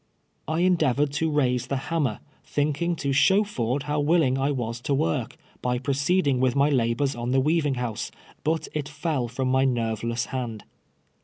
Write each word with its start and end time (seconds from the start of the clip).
I 0.47 0.61
endeavored 0.61 1.11
to 1.11 1.29
raise 1.29 1.67
thehannner, 1.67 2.21
thinking 2.43 2.95
to 2.95 3.13
show 3.13 3.43
Ford 3.43 3.83
how 3.83 3.99
willing 3.99 4.35
I 4.35 4.49
was 4.49 4.81
to 4.81 4.95
work, 4.95 5.37
by 5.61 5.77
proceeding 5.77 6.39
with 6.39 6.55
my 6.55 6.71
labors 6.71 7.15
on 7.15 7.29
the 7.29 7.39
weaving 7.39 7.75
house, 7.75 8.09
])Ut 8.47 8.67
it 8.73 8.89
fell 8.89 9.29
fn»iu 9.29 9.45
my 9.45 9.63
nerveless 9.63 10.25
hand. 10.33 10.63